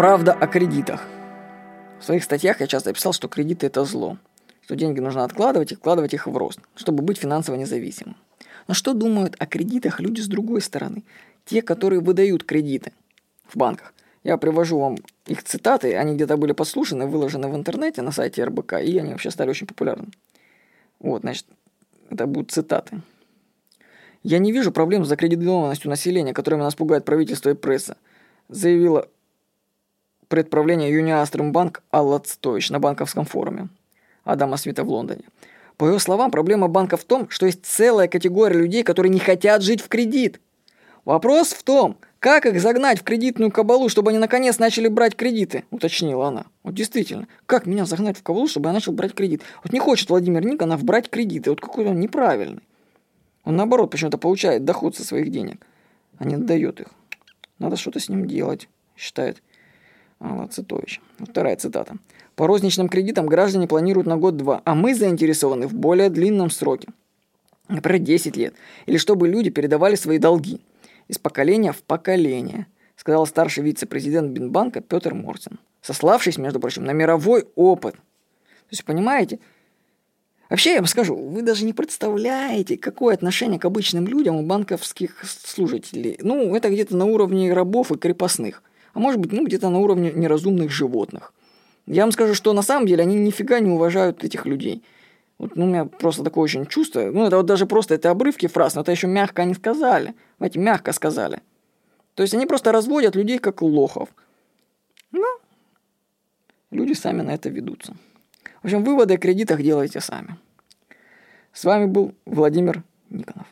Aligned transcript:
Правда 0.00 0.32
о 0.32 0.46
кредитах. 0.46 1.06
В 1.98 2.04
своих 2.04 2.24
статьях 2.24 2.60
я 2.60 2.66
часто 2.66 2.90
писал, 2.94 3.12
что 3.12 3.28
кредиты– 3.28 3.66
это 3.66 3.84
зло, 3.84 4.16
что 4.62 4.74
деньги 4.74 4.98
нужно 4.98 5.24
откладывать 5.24 5.72
и 5.72 5.74
вкладывать 5.74 6.14
их 6.14 6.26
в 6.26 6.34
рост, 6.34 6.58
чтобы 6.74 7.02
быть 7.02 7.18
финансово 7.18 7.56
независимым. 7.56 8.16
Но 8.66 8.72
что 8.72 8.94
думают 8.94 9.36
о 9.38 9.44
кредитах 9.44 10.00
люди 10.00 10.22
с 10.22 10.26
другой 10.26 10.62
стороны? 10.62 11.04
Те, 11.44 11.60
которые 11.60 12.00
выдают 12.00 12.44
кредиты 12.44 12.92
в 13.46 13.58
банках. 13.58 13.92
Я 14.24 14.38
привожу 14.38 14.78
вам 14.78 14.96
их 15.26 15.44
цитаты, 15.44 15.94
они 15.94 16.14
где-то 16.14 16.38
были 16.38 16.52
послушаны, 16.52 17.06
выложены 17.06 17.48
в 17.48 17.54
интернете 17.54 18.00
на 18.00 18.10
сайте 18.10 18.42
РБК, 18.42 18.80
и 18.80 18.96
они 18.96 19.10
вообще 19.10 19.30
стали 19.30 19.50
очень 19.50 19.66
популярны. 19.66 20.08
Вот, 20.98 21.20
значит, 21.20 21.44
это 22.08 22.26
будут 22.26 22.52
цитаты. 22.52 23.02
«Я 24.22 24.38
не 24.38 24.50
вижу 24.50 24.72
проблем 24.72 25.04
с 25.04 25.08
закредитованностью 25.08 25.90
населения, 25.90 26.32
которыми 26.32 26.62
нас 26.62 26.74
пугает 26.74 27.04
правительство 27.04 27.50
и 27.50 27.54
пресса», 27.54 27.98
заявила 28.48 29.06
предправления 30.30 30.90
Юниаструмбанк 30.90 31.82
Алла 31.92 32.20
Цтович 32.20 32.70
на 32.70 32.78
банковском 32.78 33.26
форуме 33.26 33.68
Адама 34.24 34.56
Смита 34.56 34.84
в 34.84 34.88
Лондоне. 34.88 35.24
По 35.76 35.88
ее 35.88 35.98
словам, 35.98 36.30
проблема 36.30 36.68
банка 36.68 36.96
в 36.96 37.04
том, 37.04 37.28
что 37.30 37.46
есть 37.46 37.66
целая 37.66 38.06
категория 38.06 38.56
людей, 38.56 38.84
которые 38.84 39.10
не 39.10 39.18
хотят 39.18 39.62
жить 39.62 39.80
в 39.80 39.88
кредит. 39.88 40.40
Вопрос 41.04 41.48
в 41.48 41.62
том, 41.64 41.96
как 42.20 42.46
их 42.46 42.60
загнать 42.60 43.00
в 43.00 43.02
кредитную 43.02 43.50
кабалу, 43.50 43.88
чтобы 43.88 44.10
они 44.10 44.18
наконец 44.18 44.58
начали 44.58 44.86
брать 44.86 45.16
кредиты, 45.16 45.64
уточнила 45.70 46.28
она. 46.28 46.44
Вот 46.62 46.74
действительно, 46.74 47.26
как 47.46 47.66
меня 47.66 47.84
загнать 47.84 48.16
в 48.16 48.22
кабалу, 48.22 48.46
чтобы 48.46 48.68
я 48.68 48.72
начал 48.72 48.92
брать 48.92 49.14
кредит? 49.14 49.42
Вот 49.64 49.72
не 49.72 49.80
хочет 49.80 50.10
Владимир 50.10 50.44
Никонов 50.44 50.84
брать 50.84 51.10
кредиты, 51.10 51.50
вот 51.50 51.60
какой 51.60 51.86
он 51.86 51.98
неправильный. 51.98 52.62
Он 53.44 53.56
наоборот 53.56 53.90
почему-то 53.90 54.18
получает 54.18 54.64
доход 54.64 54.94
со 54.94 55.02
своих 55.02 55.30
денег, 55.32 55.66
а 56.18 56.24
не 56.24 56.36
отдает 56.36 56.80
их. 56.80 56.88
Надо 57.58 57.76
что-то 57.76 57.98
с 57.98 58.08
ним 58.08 58.28
делать, 58.28 58.68
считает 58.96 59.42
Цитович. 60.50 61.00
Вторая 61.18 61.56
цитата. 61.56 61.96
По 62.34 62.46
розничным 62.46 62.88
кредитам 62.88 63.26
граждане 63.26 63.66
планируют 63.66 64.06
на 64.06 64.16
год-два, 64.16 64.62
а 64.64 64.74
мы 64.74 64.94
заинтересованы 64.94 65.66
в 65.66 65.74
более 65.74 66.10
длинном 66.10 66.50
сроке. 66.50 66.88
Например, 67.68 68.00
10 68.00 68.36
лет. 68.36 68.54
Или 68.86 68.96
чтобы 68.96 69.28
люди 69.28 69.50
передавали 69.50 69.94
свои 69.94 70.18
долги 70.18 70.60
из 71.08 71.18
поколения 71.18 71.72
в 71.72 71.82
поколение, 71.82 72.66
сказал 72.96 73.26
старший 73.26 73.64
вице-президент 73.64 74.30
Бинбанка 74.30 74.80
Петр 74.80 75.14
Мортин, 75.14 75.58
сославшись, 75.82 76.38
между 76.38 76.60
прочим, 76.60 76.84
на 76.84 76.92
мировой 76.92 77.46
опыт. 77.54 77.94
То 77.94 78.72
есть, 78.72 78.84
понимаете, 78.84 79.38
Вообще, 80.48 80.70
я 80.70 80.76
вам 80.78 80.86
скажу, 80.86 81.14
вы 81.14 81.42
даже 81.42 81.64
не 81.64 81.72
представляете, 81.72 82.76
какое 82.76 83.14
отношение 83.14 83.60
к 83.60 83.64
обычным 83.64 84.08
людям 84.08 84.34
у 84.34 84.42
банковских 84.42 85.22
служителей. 85.24 86.18
Ну, 86.20 86.56
это 86.56 86.68
где-то 86.68 86.96
на 86.96 87.04
уровне 87.04 87.52
рабов 87.52 87.92
и 87.92 87.96
крепостных 87.96 88.60
а 88.94 88.98
может 88.98 89.20
быть, 89.20 89.32
ну, 89.32 89.44
где-то 89.44 89.68
на 89.68 89.78
уровне 89.78 90.12
неразумных 90.12 90.70
животных. 90.70 91.32
Я 91.86 92.02
вам 92.02 92.12
скажу, 92.12 92.34
что 92.34 92.52
на 92.52 92.62
самом 92.62 92.86
деле 92.86 93.02
они 93.02 93.16
нифига 93.16 93.60
не 93.60 93.70
уважают 93.70 94.24
этих 94.24 94.46
людей. 94.46 94.82
Вот, 95.38 95.56
ну, 95.56 95.64
у 95.64 95.68
меня 95.68 95.84
просто 95.86 96.22
такое 96.22 96.44
очень 96.44 96.66
чувство. 96.66 97.10
Ну, 97.10 97.26
это 97.26 97.36
вот 97.36 97.46
даже 97.46 97.66
просто 97.66 97.94
это 97.94 98.10
обрывки 98.10 98.46
фраз, 98.46 98.74
но 98.74 98.82
это 98.82 98.92
еще 98.92 99.06
мягко 99.06 99.42
они 99.42 99.54
сказали. 99.54 100.14
Знаете, 100.38 100.58
мягко 100.58 100.92
сказали. 100.92 101.40
То 102.14 102.22
есть 102.22 102.34
они 102.34 102.46
просто 102.46 102.72
разводят 102.72 103.16
людей 103.16 103.38
как 103.38 103.62
лохов. 103.62 104.10
Ну, 105.12 105.24
люди 106.70 106.92
сами 106.92 107.22
на 107.22 107.30
это 107.30 107.48
ведутся. 107.48 107.96
В 108.62 108.66
общем, 108.66 108.84
выводы 108.84 109.14
о 109.14 109.18
кредитах 109.18 109.62
делайте 109.62 110.00
сами. 110.00 110.36
С 111.52 111.64
вами 111.64 111.86
был 111.86 112.14
Владимир 112.26 112.82
Никонов. 113.08 113.46